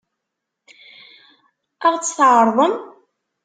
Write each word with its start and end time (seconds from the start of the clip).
Ad 1.87 1.93
ɣ-tt-tɛeṛḍem? 1.93 2.73